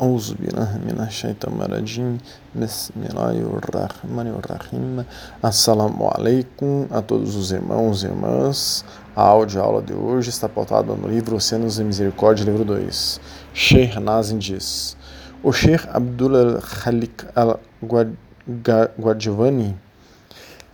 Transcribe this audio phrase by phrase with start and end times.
[0.00, 2.20] أعوذ بالله من الشيطان الرجيم
[2.52, 5.04] بسم الله الرحمن الرحيم
[5.42, 8.84] Assalamu alaikum a todos os irmãos e irmãs
[9.16, 13.20] a aula de hoje está pautada no livro Oceanos de Misericórdia, livro 2
[13.54, 14.98] Sheikh Nazim diz
[15.42, 19.74] O Sheikh Abdul Khalik al-Guadjivani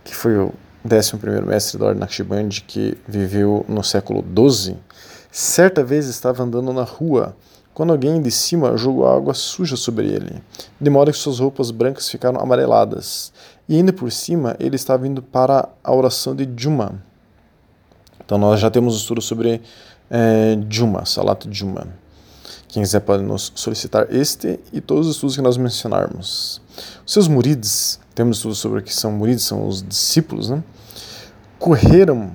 [0.03, 0.51] que foi o
[0.85, 1.15] 11
[1.47, 4.75] mestre da Ordem Naqshband que viveu no século XII
[5.31, 7.33] certa vez estava andando na rua
[7.78, 10.42] quando alguém de cima jogou água suja sobre ele,
[10.80, 13.32] de modo que suas roupas brancas ficaram amareladas.
[13.68, 17.00] E ainda por cima, ele estava indo para a oração de Juma.
[18.18, 19.62] Então nós já temos um estudo sobre
[20.10, 21.86] é, Juma, Salat Juma.
[22.66, 26.60] Quem quiser pode nos solicitar este e todos os estudos que nós mencionarmos.
[27.06, 30.64] Os seus murids, temos estudos sobre o que são murids, são os discípulos, né?
[31.60, 32.32] correram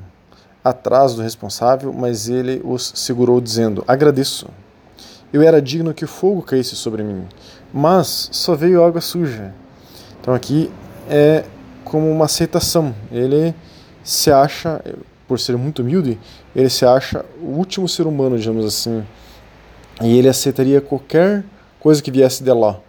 [0.63, 4.47] atrás do responsável, mas ele os segurou dizendo: Agradeço
[5.33, 7.25] eu era digno que o fogo caísse sobre mim,
[7.73, 9.51] mas só veio água suja.
[10.21, 10.69] Então aqui
[11.09, 11.43] é
[11.83, 12.93] como uma aceitação.
[13.11, 13.53] Ele
[14.03, 14.79] se acha,
[15.27, 16.19] por ser muito humilde,
[16.55, 19.03] ele se acha o último ser humano, digamos assim.
[20.01, 21.43] E ele aceitaria qualquer
[21.79, 22.79] coisa que viesse de lá.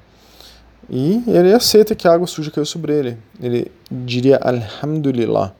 [0.88, 3.18] E ele aceita que a água suja caiu sobre ele.
[3.40, 5.52] Ele diria Alhamdulillah.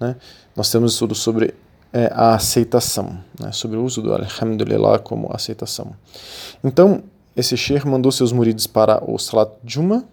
[0.00, 0.16] Né?
[0.56, 1.54] Nós temos estudo sobre
[1.94, 5.94] é, a aceitação, né, sobre o uso do Alhamdulillah como aceitação.
[6.62, 7.04] Então,
[7.36, 10.04] esse Sheikh mandou seus muridos para o Salat Juma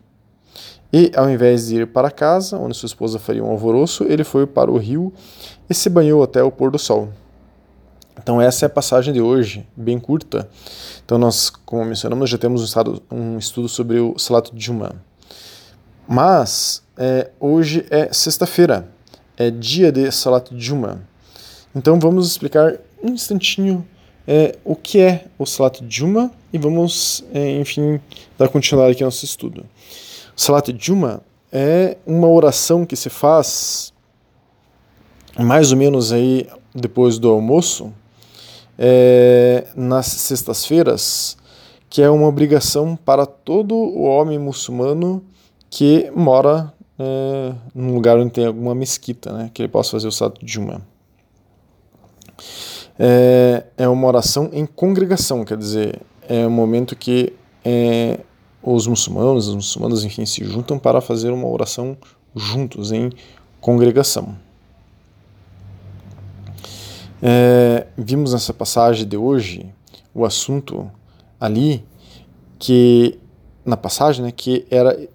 [0.93, 4.45] e, ao invés de ir para casa, onde sua esposa faria um alvoroço, ele foi
[4.45, 5.11] para o rio
[5.67, 7.09] e se banhou até o pôr do sol.
[8.21, 10.47] Então, essa é a passagem de hoje, bem curta.
[11.03, 14.91] Então, nós, como mencionamos, já temos um, estado, um estudo sobre o Salat Juma.
[16.07, 18.87] Mas, é, hoje é sexta-feira,
[19.35, 21.09] é dia de Salat Juma.
[21.73, 23.87] Então vamos explicar um instantinho
[24.27, 27.99] é, o que é o Salat Juma e vamos, é, enfim,
[28.37, 29.65] dar continuidade aqui ao nosso estudo.
[30.35, 33.93] O Salat Juma é uma oração que se faz
[35.39, 37.91] mais ou menos aí depois do almoço,
[38.77, 41.37] é, nas sextas-feiras,
[41.89, 45.23] que é uma obrigação para todo o homem muçulmano
[45.69, 50.11] que mora é, num lugar onde tem alguma mesquita, né, que ele possa fazer o
[50.11, 50.90] Salat Juma
[53.03, 57.33] é, é uma oração em congregação, quer dizer, é um momento que
[57.65, 58.19] é,
[58.61, 61.97] os muçulmanos, os muçulmanos, enfim, se juntam para fazer uma oração
[62.35, 63.11] juntos, em
[63.59, 64.35] congregação.
[67.23, 69.65] É, vimos nessa passagem de hoje
[70.13, 70.89] o assunto
[71.39, 71.83] ali
[72.59, 73.17] que
[73.65, 75.09] na passagem, né, que era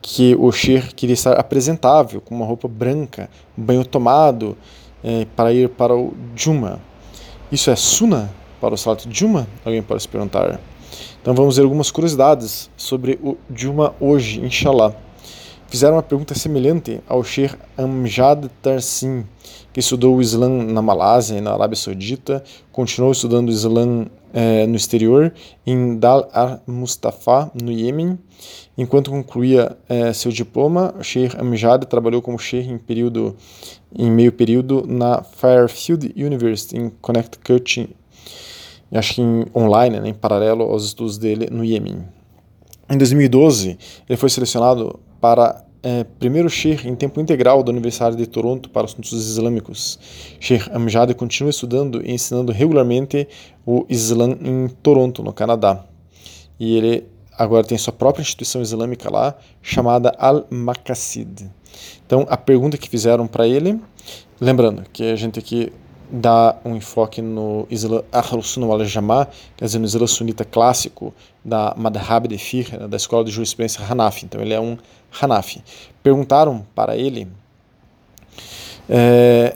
[0.00, 4.56] que o Sher queria estar apresentável, com uma roupa branca, banho tomado,
[5.02, 6.80] é, para ir para o Juma.
[7.50, 8.28] Isso é Sunnah
[8.60, 9.46] para o Salat Juma?
[9.64, 10.60] Alguém pode se perguntar.
[11.20, 14.94] Então vamos ver algumas curiosidades sobre o Juma hoje, inshallah.
[15.68, 19.24] Fizeram uma pergunta semelhante ao Sheikh Amjad Tarsim,
[19.72, 24.66] que estudou o Islã na Malásia e na Arábia Saudita, continuou estudando o Islã é,
[24.66, 25.32] no exterior,
[25.66, 28.18] em Dal al-Mustafa, no Iêmen.
[28.76, 33.36] Enquanto concluía é, seu diploma, Sheikh Amjad trabalhou como Sheikh em, período,
[33.96, 37.94] em meio período na Fairfield University, em Connecticut,
[38.92, 42.04] acho que em online, né, em paralelo aos estudos dele no Iêmen.
[42.88, 48.26] Em 2012, ele foi selecionado para é, primeiro Sheikh em tempo integral da Universidade de
[48.26, 49.98] Toronto para assuntos islâmicos.
[50.38, 53.26] Sheikh Amjad continua estudando e ensinando regularmente
[53.64, 55.84] o Islã em Toronto, no Canadá.
[56.58, 61.50] E ele agora tem sua própria instituição islâmica lá, chamada Al-Maqasid.
[62.04, 63.80] Então, a pergunta que fizeram para ele,
[64.40, 65.72] lembrando que a gente aqui
[66.10, 72.28] dá um enfoque no Islã Ahl-Sunnah wal-Jama'ah, quer dizer, no Islã sunita clássico da Madhab
[72.28, 74.24] de Fiqh, né, da escola de jurisprudência Hanafi.
[74.24, 74.76] Então, ele é um
[75.20, 75.62] Hanafi.
[76.02, 77.28] Perguntaram para ele
[78.88, 79.54] é,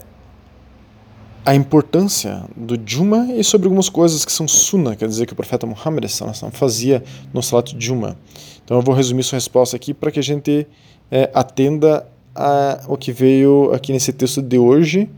[1.44, 5.36] a importância do Juma e sobre algumas coisas que são Sunnah, quer dizer que o
[5.36, 6.04] profeta Muhammad
[6.52, 8.16] fazia no Salat Juma.
[8.64, 10.66] Então eu vou resumir sua resposta aqui para que a gente
[11.10, 15.10] é, atenda a, o que veio aqui nesse texto de hoje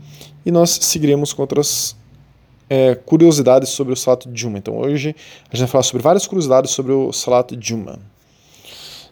[0.47, 1.93] e nós seguiremos com outras
[2.69, 4.57] é, curiosidades sobre o Salat Juma.
[4.57, 5.13] Então hoje
[5.43, 7.99] a gente vai falar sobre várias curiosidades sobre o Salat Juma.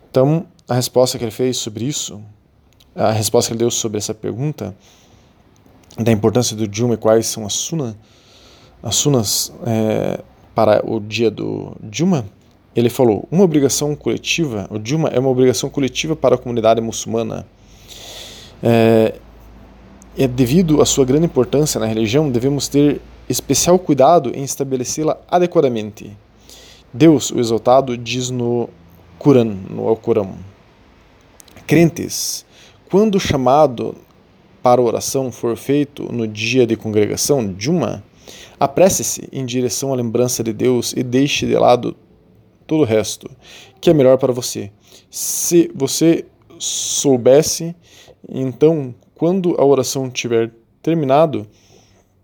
[0.09, 2.21] Então, a resposta que ele fez sobre isso,
[2.95, 4.73] a resposta que ele deu sobre essa pergunta,
[5.99, 7.95] da importância do Juma e quais são as sunas,
[8.81, 10.21] as sunas é,
[10.55, 12.25] para o dia do Juma,
[12.73, 17.45] ele falou: uma obrigação coletiva, o Juma é uma obrigação coletiva para a comunidade muçulmana.
[18.63, 19.15] É,
[20.17, 26.15] é devido à sua grande importância na religião, devemos ter especial cuidado em estabelecê-la adequadamente
[26.97, 28.69] Deus, o exaltado, diz no
[29.19, 30.37] Quran, no Alcorão:
[31.67, 32.45] Crentes,
[32.89, 33.97] quando o chamado
[34.63, 38.01] para oração for feito no dia de congregação, Juma,
[38.57, 41.97] apresse-se em direção à lembrança de Deus e deixe de lado
[42.65, 43.29] todo o resto,
[43.81, 44.71] que é melhor para você.
[45.11, 46.23] Se você
[46.57, 47.75] soubesse,
[48.29, 50.51] então, quando a oração tiver
[50.81, 51.47] terminado,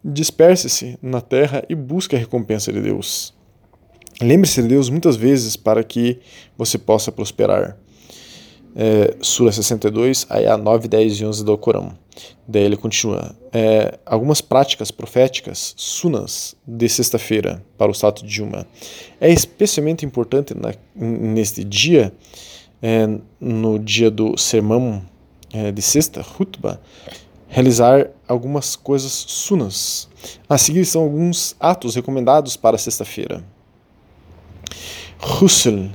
[0.04, 3.34] disperse-se na terra e busque a recompensa de Deus.
[4.22, 6.20] Lembre-se de Deus muitas vezes para que
[6.58, 7.78] você possa prosperar.
[8.76, 11.98] É, Sura 62, Ayah 9, 10 e 11 do Corão.
[12.48, 13.36] Daí ele continua.
[13.52, 18.68] É, algumas práticas proféticas, sunas, de sexta-feira para o status de uma.
[19.20, 22.14] É especialmente importante na, neste dia,
[22.82, 23.08] é,
[23.40, 25.02] no dia do sermão
[25.54, 26.82] é, de sexta, Hutba,
[27.48, 30.08] realizar algumas coisas sunas.
[30.48, 33.44] A seguir são alguns atos recomendados para sexta-feira.
[35.22, 35.90] Husl,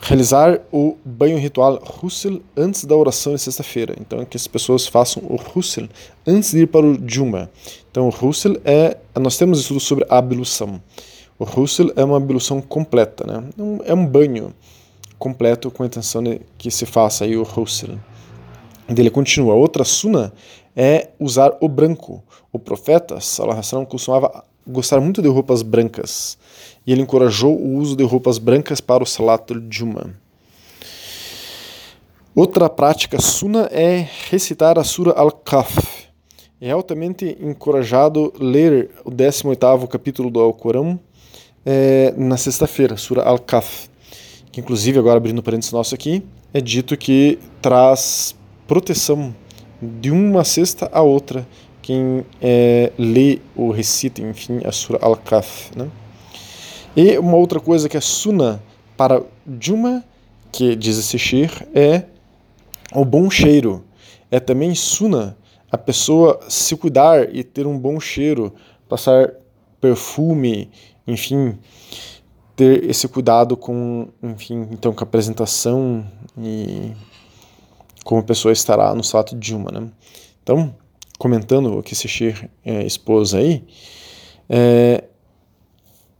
[0.00, 3.96] realizar o banho ritual Husl antes da oração de sexta-feira.
[3.98, 5.86] Então, é que as pessoas façam o Husl
[6.26, 7.50] antes de ir para o Juma.
[7.90, 8.96] Então, o Husl é.
[9.18, 10.80] Nós temos estudos sobre a ablução.
[11.38, 13.48] O Husl é uma ablução completa, né?
[13.84, 14.52] É um banho
[15.18, 17.92] completo com a intenção de que se faça aí o Husl.
[18.88, 19.54] Ele continua.
[19.54, 20.32] Outra suna
[20.74, 22.22] é usar o branco.
[22.52, 26.38] O profeta, Salah costumava gostar muito de roupas brancas
[26.86, 30.14] e ele encorajou o uso de roupas brancas para o Salatul Juma.
[32.34, 36.06] Outra prática suna é recitar a Sura Al-Kahf.
[36.60, 40.98] É altamente encorajado ler o 18º capítulo do Alcorão
[41.64, 43.88] é, na sexta-feira, Sura Al-Kahf,
[44.50, 46.22] que inclusive, agora abrindo parênteses nosso aqui,
[46.54, 48.34] é dito que traz
[48.68, 49.34] proteção
[49.82, 51.44] de uma sexta a outra
[51.88, 55.70] quem é, lê ou recita, enfim, a Surah Al-Kahf.
[55.74, 55.88] Né?
[56.94, 58.60] E uma outra coisa que é Sunnah
[58.94, 59.22] para
[59.58, 60.04] Juma,
[60.52, 62.04] que diz esse shir, é
[62.92, 63.84] o bom cheiro.
[64.30, 65.34] É também Sunnah
[65.72, 68.52] a pessoa se cuidar e ter um bom cheiro,
[68.86, 69.32] passar
[69.80, 70.70] perfume,
[71.06, 71.58] enfim,
[72.54, 76.04] ter esse cuidado com, enfim, então com a apresentação
[76.36, 76.92] e
[78.08, 79.86] como a pessoa estará no status de uma, né?
[80.42, 80.74] Então,
[81.18, 83.62] comentando o que esse Shir é, expôs aí,
[84.48, 85.04] é,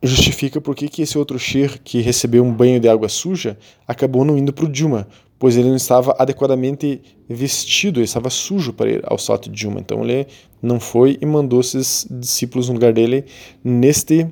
[0.02, 3.56] justifica por que esse outro Shir que recebeu um banho de água suja
[3.86, 5.08] acabou não indo para o Dilma,
[5.38, 9.80] pois ele não estava adequadamente vestido, ele estava sujo para ir ao de Dilma.
[9.80, 10.26] Então ele
[10.60, 13.24] não foi e mandou esses discípulos no lugar dele
[13.64, 14.28] neste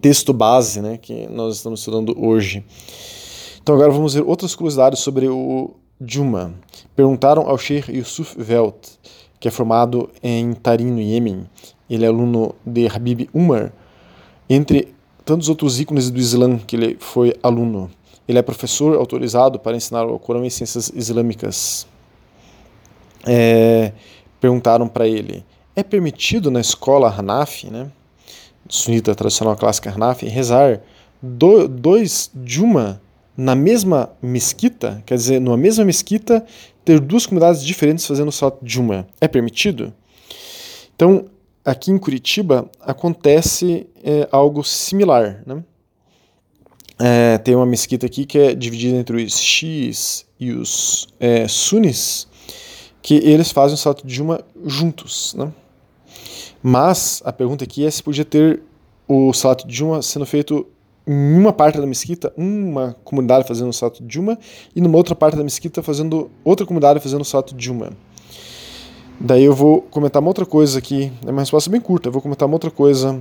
[0.00, 2.64] texto base né, que nós estamos estudando hoje.
[3.62, 6.54] Então agora vamos ver outras curiosidades sobre o Juma.
[6.96, 8.74] Perguntaram ao Sheikh Yusuf Velt,
[9.38, 11.46] que é formado em Tarim, no Iêmen.
[11.88, 13.72] Ele é aluno de Habib Umar,
[14.48, 14.94] entre
[15.24, 17.90] tantos outros ícones do Islã que ele foi aluno.
[18.26, 21.86] Ele é professor autorizado para ensinar o Corão e ciências islâmicas.
[23.26, 23.92] É,
[24.40, 25.44] perguntaram para ele:
[25.74, 27.90] é permitido na escola Hanafi, né,
[28.68, 30.80] sunita tradicional clássica Hanafi, rezar
[31.20, 33.00] do, dois Juma
[33.40, 36.44] na mesma mesquita, quer dizer, numa mesma mesquita,
[36.84, 39.06] ter duas comunidades diferentes fazendo salat Juma.
[39.18, 39.94] É permitido?
[40.94, 41.24] Então,
[41.64, 45.42] aqui em Curitiba acontece é, algo similar.
[45.46, 45.64] Né?
[46.98, 52.28] É, tem uma mesquita aqui que é dividida entre os X e os é, Sunis,
[53.00, 55.32] que eles fazem o salat Juma juntos.
[55.32, 55.50] Né?
[56.62, 58.60] Mas a pergunta aqui é se podia ter
[59.08, 60.66] o salat Juma sendo feito
[61.10, 64.38] em uma parte da mesquita, uma comunidade fazendo o salto de uma,
[64.76, 67.90] e numa outra parte da mesquita fazendo outra comunidade fazendo o salto de uma.
[69.18, 72.22] Daí eu vou comentar uma outra coisa aqui, é uma resposta bem curta, eu vou
[72.22, 73.20] comentar uma outra coisa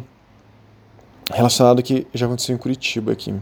[1.34, 3.34] relacionada que já aconteceu em Curitiba aqui.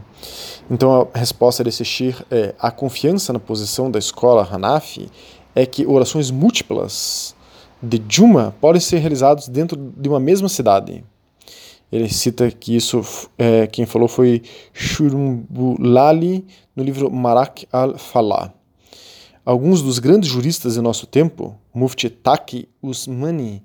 [0.70, 5.10] Então a resposta desse Shir é: a confiança na posição da escola Hanafi
[5.54, 7.36] é que orações múltiplas
[7.82, 11.04] de Juma podem ser realizadas dentro de uma mesma cidade.
[11.90, 13.02] Ele cita que isso,
[13.38, 14.42] é, quem falou foi
[14.72, 18.52] Shurumbulali no livro Marak al-Falah.
[19.44, 23.62] Alguns dos grandes juristas de nosso tempo, Mufti Taqi Usmani,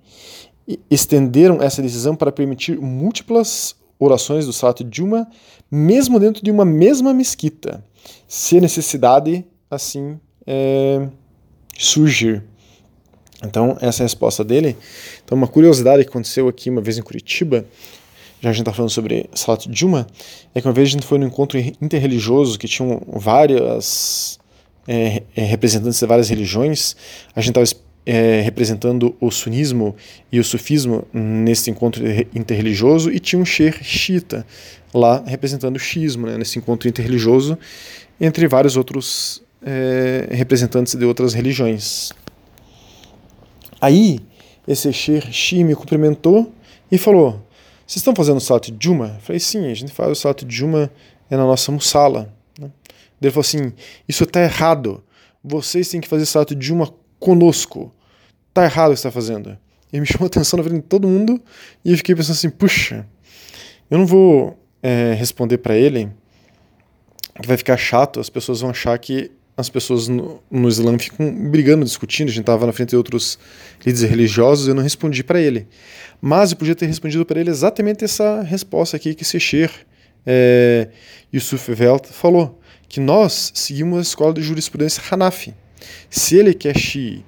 [0.89, 5.27] estenderam essa decisão para permitir múltiplas orações do Salat Juma,
[5.69, 7.83] mesmo dentro de uma mesma mesquita,
[8.27, 11.07] se a necessidade assim é,
[11.77, 12.43] surgir.
[13.43, 14.77] Então, essa é a resposta dele.
[15.23, 17.65] Então, uma curiosidade que aconteceu aqui uma vez em Curitiba,
[18.43, 20.05] já a gente está falando sobre Salat Juma,
[20.53, 24.37] é que uma vez a gente foi num encontro interreligioso que tinham várias
[24.85, 26.93] é, é, representantes de várias religiões,
[27.33, 29.95] a gente estava é, representando o sunismo
[30.29, 32.03] e o sufismo nesse encontro
[32.35, 34.45] interreligioso, e tinha um sheikh xiita
[34.93, 37.57] lá representando o xismo, né, nesse encontro interreligioso,
[38.19, 42.11] entre vários outros é, representantes de outras religiões.
[43.79, 44.19] Aí,
[44.67, 46.51] esse sheikh Shi me cumprimentou
[46.91, 47.41] e falou:
[47.85, 49.15] Vocês estão fazendo o Salat de Juma?
[49.15, 50.91] Eu falei: Sim, a gente faz o Salat de Juma
[51.29, 52.33] é na nossa musala.
[52.59, 52.71] Né?
[53.21, 53.73] Ele falou assim:
[54.07, 55.03] Isso está errado.
[55.43, 57.93] Vocês têm que fazer Salat de Juma conosco.
[58.53, 59.57] Tá errado o que está fazendo.
[59.91, 61.41] Ele me chamou a atenção na frente de todo mundo
[61.83, 63.07] e eu fiquei pensando assim: Puxa,
[63.91, 66.09] eu não vou é, responder para ele
[67.41, 71.31] que vai ficar chato, as pessoas vão achar que as pessoas no, no Islã ficam
[71.49, 72.29] brigando, discutindo.
[72.29, 73.37] A gente estava na frente de outros
[73.85, 75.67] líderes religiosos, eu não respondi para ele.
[76.21, 79.71] Mas eu podia ter respondido para ele exatamente essa resposta aqui que Secher
[80.25, 80.89] é,
[81.33, 85.53] Yusuf Velt falou, que nós seguimos a escola de jurisprudência Hanafi.
[86.09, 87.25] Se ele quer Shi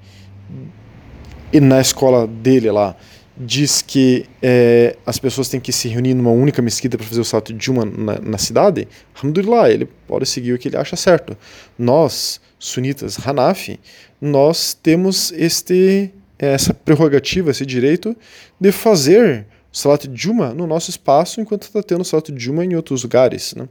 [1.52, 2.96] e na escola dele lá
[3.38, 7.26] diz que é, as pessoas têm que se reunir numa única mesquita para fazer o
[7.26, 11.38] salto de uma na, na cidade, alhamdulillah, ele pode seguir o que ele acha certo.
[11.78, 13.80] Nós, sunitas Hanafi,
[14.22, 18.16] nós temos este essa prerrogativa, esse direito
[18.60, 22.44] de fazer o Salat de Juma no nosso espaço, enquanto está tendo o Salat de
[22.44, 23.54] Juma em outros lugares.
[23.54, 23.68] Né?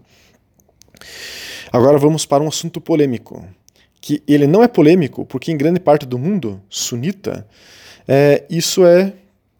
[1.72, 3.46] Agora vamos para um assunto polêmico,
[4.00, 7.46] que ele não é polêmico porque em grande parte do mundo sunita
[8.06, 9.12] é, isso é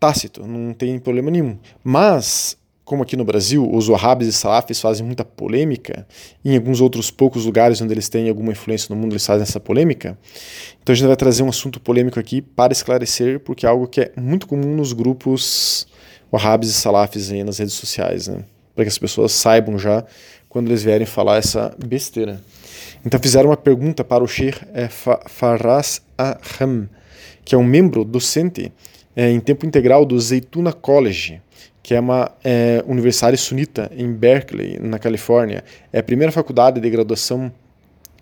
[0.05, 1.57] tácito, não tem problema nenhum.
[1.83, 6.07] Mas, como aqui no Brasil, os wahhabis e salafis fazem muita polêmica,
[6.45, 9.45] e em alguns outros poucos lugares onde eles têm alguma influência no mundo eles fazem
[9.45, 10.19] essa polêmica,
[10.83, 14.03] então a gente vai trazer um assunto polêmico aqui para esclarecer, porque é algo que
[14.03, 15.87] é muito comum nos grupos
[16.31, 18.45] wahhabis e salafis aí nas redes sociais, né?
[18.75, 20.05] para que as pessoas saibam já
[20.51, 22.43] quando eles vierem falar essa besteira.
[23.07, 26.89] Então fizeram uma pergunta para o Sheikh é, Faraz Aham,
[27.45, 28.73] que é um membro docente
[29.17, 31.41] é, em tempo integral do Zaytuna College,
[31.83, 35.63] que é uma é, universidade sunita em Berkeley, na Califórnia.
[35.93, 37.53] É a primeira faculdade de graduação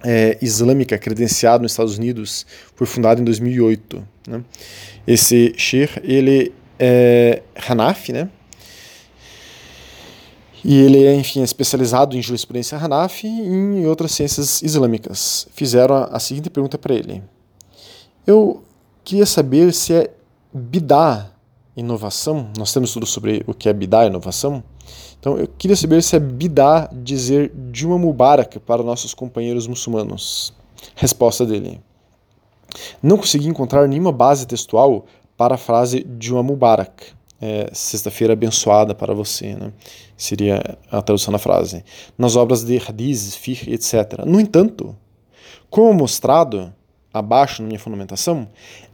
[0.05, 2.45] é, islâmica credenciada nos Estados Unidos,
[2.75, 4.07] foi fundada em 2008.
[4.27, 4.43] Né?
[5.07, 8.29] Esse sheikh, ele é Hanafi, né?
[10.65, 15.49] E ele é, enfim, especializado em jurisprudência Hanafi e em outras ciências islâmicas.
[15.55, 17.23] Fizeram a, a seguinte pergunta para ele.
[18.25, 18.63] Eu
[19.05, 20.11] queria saber se é
[20.53, 21.31] Bidá,
[21.77, 24.63] inovação, nós temos tudo sobre o que é Bidá, inovação.
[25.19, 30.53] Então eu queria saber se é Bidá dizer Juma Mubarak para nossos companheiros muçulmanos.
[30.97, 31.81] Resposta dele.
[33.03, 35.07] Não consegui encontrar nenhuma base textual
[35.37, 37.13] para a frase Juma Mubarak.
[37.41, 39.73] É, Sexta-feira abençoada para você, né?
[40.17, 41.85] seria a tradução da frase.
[42.17, 44.25] Nas obras de Hadiz, Fiqh, etc.
[44.25, 44.97] No entanto,
[45.69, 46.73] como mostrado
[47.13, 48.49] abaixo na minha fundamentação,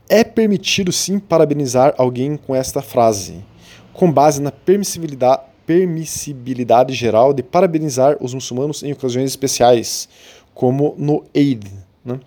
[0.09, 3.45] é permitido sim parabenizar alguém com esta frase,
[3.93, 10.09] com base na permissibilidade, permissibilidade geral de parabenizar os muçulmanos em ocasiões especiais,
[10.53, 11.71] como no Eid.
[12.03, 12.19] Né?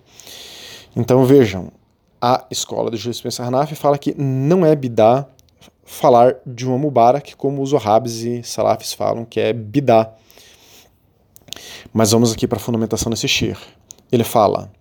[0.95, 1.69] Então vejam,
[2.21, 5.27] a escola de jurisprudência Hanafi fala que não é bidá
[5.83, 10.13] falar de uma Mubarak como os Wahhabis e Salafis falam que é bidá.
[11.91, 13.57] Mas vamos aqui para a fundamentação desse shir.
[14.11, 14.71] Ele fala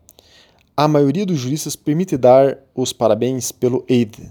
[0.82, 4.28] a maioria dos juristas permite dar os parabéns pelo Eid.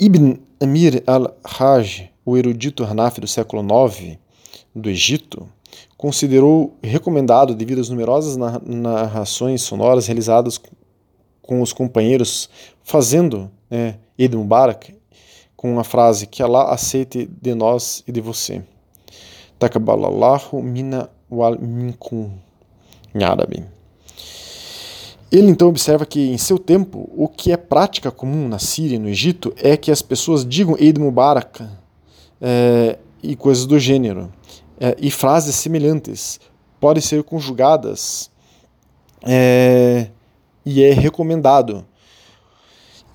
[0.00, 4.16] Ibn Amir al-Hajj, o erudito Hanafi do século IX
[4.74, 5.46] do Egito,
[5.94, 10.58] considerou recomendado devido às numerosas narrações sonoras realizadas
[11.42, 12.48] com os companheiros
[12.82, 14.96] fazendo né, Eid Mubarak
[15.54, 18.64] com a frase que Allah aceite de nós e de você.
[19.58, 22.30] Takabalallahu mina wal minkum
[23.14, 23.77] em árabe.
[25.30, 28.98] Ele então observa que, em seu tempo, o que é prática comum na Síria e
[28.98, 31.64] no Egito é que as pessoas digam Eid Mubarak
[32.40, 34.32] é, e coisas do gênero.
[34.80, 36.40] É, e frases semelhantes
[36.80, 38.30] podem ser conjugadas
[39.22, 40.08] é,
[40.64, 41.84] e é recomendado.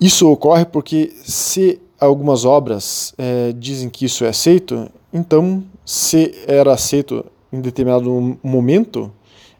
[0.00, 6.72] Isso ocorre porque, se algumas obras é, dizem que isso é aceito, então, se era
[6.72, 9.12] aceito em determinado momento,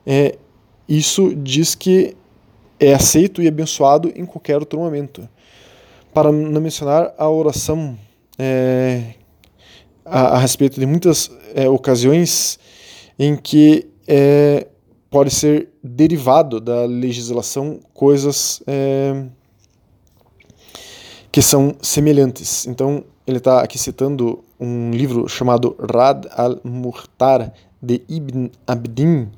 [0.07, 0.37] é,
[0.89, 2.17] isso diz que
[2.85, 5.29] é aceito e abençoado em qualquer outro momento.
[6.13, 7.99] Para não mencionar a oração
[8.39, 9.15] é,
[10.05, 12.59] a, a, respeito de muitas é, ocasiões
[13.19, 14.67] em que é,
[15.11, 19.25] pode ser derivado da legislação coisas é,
[21.31, 22.67] que são semelhantes.
[22.67, 29.29] Então, ele está aqui citando um livro chamado Rad al-Muhtar de Ibn Abdin,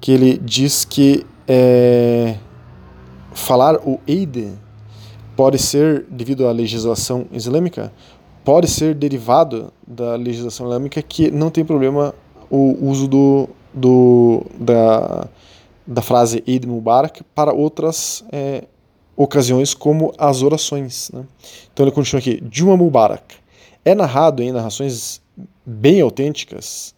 [0.00, 2.36] que ele diz que é,
[3.32, 4.52] falar o Eid
[5.36, 7.92] pode ser, devido à legislação islâmica,
[8.44, 12.14] pode ser derivado da legislação islâmica que não tem problema
[12.50, 15.28] o uso do, do, da,
[15.86, 18.64] da frase Eid Mubarak para outras é,
[19.16, 21.10] ocasiões, como as orações.
[21.12, 21.24] Né?
[21.72, 23.36] Então ele continua aqui: Juma Mubarak.
[23.82, 25.22] É narrado em narrações
[25.64, 26.94] bem autênticas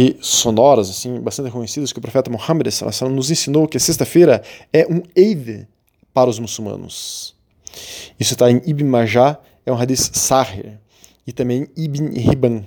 [0.00, 2.68] e sonoras, assim, bastante conhecidas, que o profeta Muhammad
[3.10, 5.66] nos ensinou que a sexta-feira é um Eid
[6.14, 7.34] para os muçulmanos.
[8.16, 10.78] Isso está em Ibn Majah, é um hadith Sahih,
[11.26, 12.64] e também Ibn Hibban.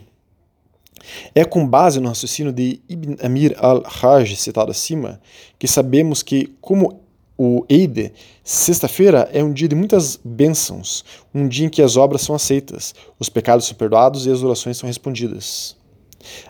[1.34, 5.22] É com base no raciocínio de Ibn Amir al-Hajj, citado acima,
[5.58, 7.00] que sabemos que, como
[7.38, 8.12] o Eid,
[8.44, 12.94] sexta-feira é um dia de muitas bênçãos, um dia em que as obras são aceitas,
[13.18, 15.80] os pecados são perdoados e as orações são respondidas.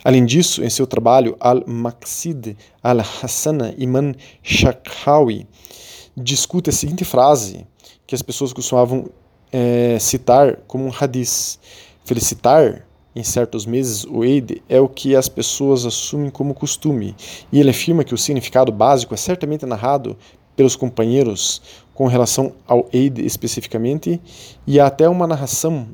[0.04, 4.14] Além disso, em seu trabalho Al-Maqsid al-Hassana Iman
[4.44, 5.48] Shakhawi
[6.16, 7.66] discute a seguinte frase
[8.06, 9.10] que as pessoas costumavam
[9.52, 11.60] é, citar como um hadith.
[12.04, 12.86] Felicitar
[13.16, 17.16] em certos meses o Eid é o que as pessoas assumem como costume,
[17.52, 20.18] e ele afirma que o significado básico é certamente narrado
[20.56, 21.62] pelos companheiros
[21.94, 24.20] com relação ao Eid especificamente,
[24.66, 25.90] e há até uma narração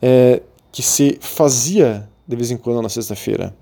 [0.00, 3.54] é, que se fazia de vez em quando na sexta-feira.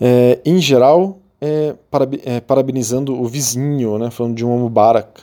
[0.00, 1.74] É, em geral, é,
[2.24, 5.20] é, parabenizando o vizinho, né, falando de um Mubarak.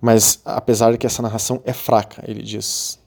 [0.00, 2.98] Mas apesar de que essa narração é fraca, ele diz.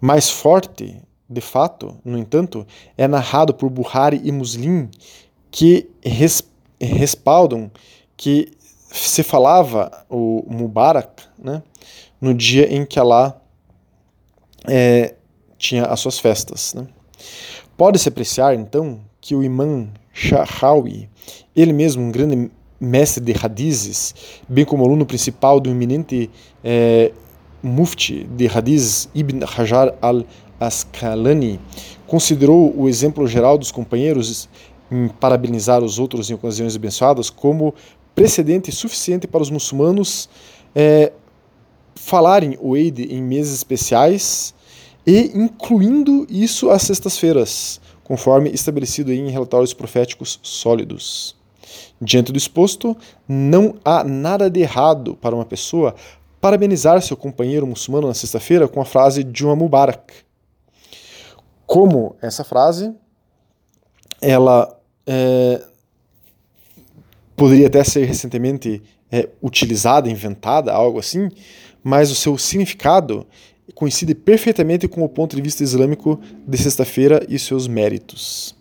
[0.00, 1.00] Mais forte,
[1.30, 2.66] de fato, no entanto,
[2.98, 4.90] é narrado por Buhari e Muslim,
[5.50, 6.44] que res,
[6.80, 7.70] respaldam
[8.16, 8.52] que
[8.90, 11.62] se falava o Mubarak né,
[12.20, 13.40] no dia em que Allah
[14.68, 15.14] é,
[15.56, 16.74] tinha as suas festas.
[16.74, 16.86] Né.
[17.76, 21.08] Pode-se apreciar, então, que o imã Shahawi,
[21.54, 22.50] ele mesmo um grande
[22.80, 24.14] mestre de hadizes,
[24.48, 26.28] bem como aluno principal do eminente
[26.64, 27.12] é,
[27.62, 31.60] mufti de hadizes Ibn Hajar al-Asqalani,
[32.06, 34.48] considerou o exemplo geral dos companheiros
[34.90, 37.74] em parabenizar os outros em ocasiões abençoadas como
[38.14, 40.28] precedente suficiente para os muçulmanos
[40.74, 41.12] é,
[41.94, 44.54] falarem o Eid em meses especiais
[45.06, 51.36] e incluindo isso às sextas-feiras, conforme estabelecido em relatórios proféticos sólidos.
[52.00, 52.96] Diante do exposto,
[53.28, 55.94] não há nada de errado para uma pessoa
[56.40, 60.12] parabenizar seu companheiro muçulmano na sexta-feira com a frase Juma Mubarak.
[61.64, 62.92] Como essa frase,
[64.20, 65.62] ela é,
[67.36, 71.28] poderia até ser recentemente é, utilizada, inventada, algo assim,
[71.82, 73.26] mas o seu significado
[73.74, 78.54] coincide perfeitamente com o ponto de vista islâmico de sexta-feira e seus méritos.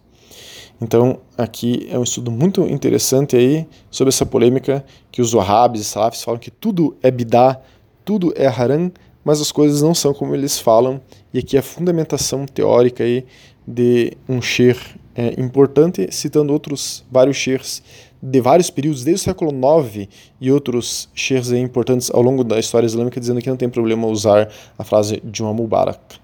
[0.82, 5.84] Então, aqui é um estudo muito interessante aí sobre essa polêmica que os wahhabis e
[5.84, 7.60] salafis falam que tudo é bidá,
[8.04, 8.92] tudo é haram,
[9.24, 11.00] mas as coisas não são como eles falam,
[11.32, 13.26] e aqui a fundamentação teórica aí
[13.68, 14.78] de um sher
[15.16, 17.82] é, importante, citando outros vários sheikhs
[18.22, 20.08] de vários períodos, desde o século IX
[20.40, 24.50] e outros sheikhs importantes ao longo da história islâmica, dizendo que não tem problema usar
[24.78, 26.20] a frase Juma Mubarak.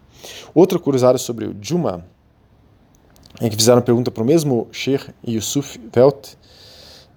[0.53, 2.05] Outra curiosidade sobre o Juma
[3.39, 6.35] é que fizeram pergunta para o mesmo Sheikh Yusuf Velt,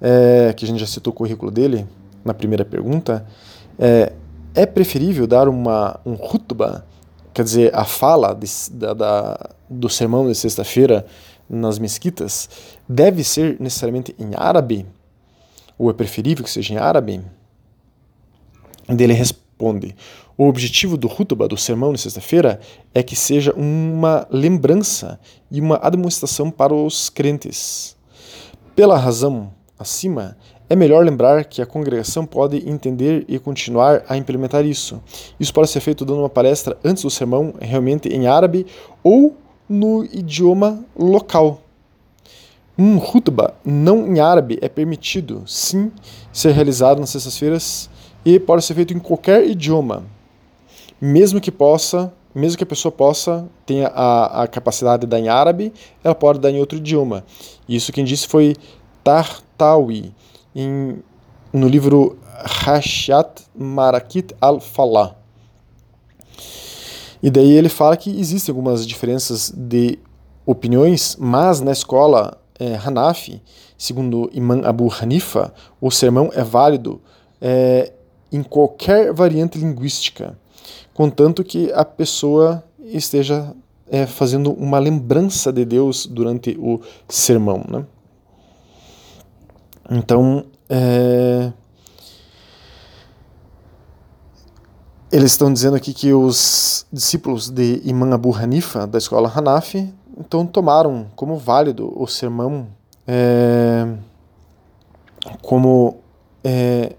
[0.00, 1.87] é, que a gente já citou o currículo dele
[2.24, 3.26] na primeira pergunta,
[3.78, 4.12] é,
[4.54, 6.85] é preferível dar uma, um khutbah,
[7.33, 11.06] quer dizer, a fala de, da, da, do sermão de sexta-feira
[11.50, 12.48] nas mesquitas,
[12.88, 14.86] deve ser necessariamente em árabe?
[15.76, 17.20] Ou é preferível que seja em árabe?
[18.88, 19.96] Ele responde:
[20.38, 22.60] o objetivo do Hutuba, do sermão de sexta-feira,
[22.94, 25.18] é que seja uma lembrança
[25.50, 27.96] e uma demonstração para os crentes.
[28.74, 30.36] Pela razão acima,
[30.68, 35.02] é melhor lembrar que a congregação pode entender e continuar a implementar isso.
[35.38, 38.64] Isso pode ser feito dando uma palestra antes do sermão, realmente em árabe
[39.02, 39.36] ou
[39.70, 41.62] no idioma local.
[42.76, 45.92] Um khutbah não em árabe é permitido, sim,
[46.33, 47.88] ser realizado nas sextas-feiras
[48.24, 50.02] e pode ser feito em qualquer idioma,
[51.00, 55.28] mesmo que possa, mesmo que a pessoa possa tenha a, a capacidade de dar em
[55.28, 57.24] árabe, ela pode dar em outro idioma.
[57.68, 58.56] Isso quem disse foi
[59.04, 60.12] Tartawi,
[60.54, 60.98] em,
[61.52, 62.18] no livro
[62.66, 65.14] Hashat Marakit al-Falah.
[67.22, 69.98] E daí ele fala que existem algumas diferenças de
[70.46, 73.42] opiniões, mas na escola é, Hanafi,
[73.76, 77.00] segundo Imam Abu Hanifa, o sermão é válido
[77.40, 77.92] é,
[78.33, 80.38] em qualquer variante linguística,
[80.94, 83.54] contanto que a pessoa esteja
[83.90, 87.64] é, fazendo uma lembrança de Deus durante o sermão.
[87.68, 87.85] Né?
[89.90, 91.52] Então, é,
[95.12, 100.46] eles estão dizendo aqui que os discípulos de Imam Abu Hanifa, da escola Hanafi, então
[100.46, 102.68] tomaram como válido o sermão
[103.07, 103.88] é,
[105.42, 105.99] como
[106.44, 106.94] é,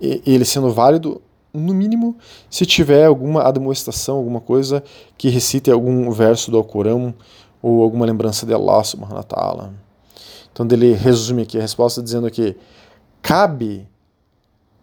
[0.00, 1.20] ele sendo válido,
[1.52, 2.16] no mínimo,
[2.50, 4.84] se tiver alguma admoestação, alguma coisa
[5.16, 7.14] que recite algum verso do Alcorão
[7.62, 9.74] ou alguma lembrança de Allah subhanahu wa ta'ala.
[10.52, 12.56] Então ele resume aqui a resposta dizendo que
[13.22, 13.88] cabe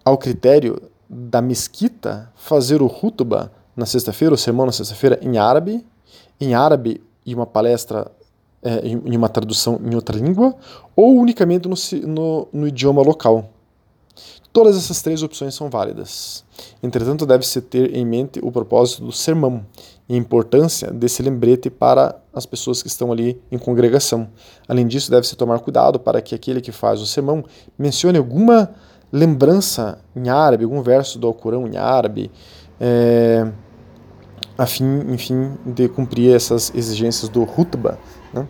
[0.03, 0.81] ao critério
[1.13, 5.85] da mesquita fazer o hutuba na sexta-feira, o sermão na sexta-feira em árabe,
[6.39, 8.11] em árabe e uma palestra
[8.61, 10.55] é, em uma tradução em outra língua,
[10.95, 11.75] ou unicamente no,
[12.07, 13.49] no, no idioma local.
[14.53, 16.45] Todas essas três opções são válidas.
[16.81, 19.65] Entretanto, deve-se ter em mente o propósito do sermão
[20.07, 24.29] e a importância desse lembrete para as pessoas que estão ali em congregação.
[24.67, 27.43] Além disso, deve-se tomar cuidado para que aquele que faz o sermão
[27.77, 28.69] mencione alguma
[29.13, 32.31] lembrança em árabe, algum verso do Alcorão em árabe,
[32.81, 33.47] é,
[34.57, 37.99] a fim, enfim, de cumprir essas exigências do Hutba,
[38.33, 38.47] né,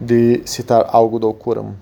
[0.00, 1.74] de citar algo do Alcorão.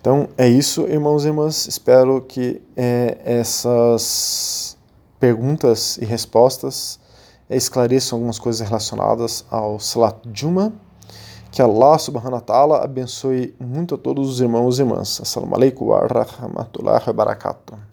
[0.00, 1.66] Então é isso, irmãos e irmãs.
[1.66, 4.78] Espero que é, essas
[5.18, 7.00] perguntas e respostas
[7.50, 10.72] esclareçam algumas coisas relacionadas ao Salat Juma.
[11.50, 15.20] Que Allah subhanahu wa ta'ala abençoe muito a todos os irmãos e irmãs.
[15.20, 17.89] Assalamu alaikum wa rahmatullahi wa barakatuh.